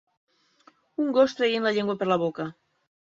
[1.03, 2.47] Un gos traient la llengua per la boca.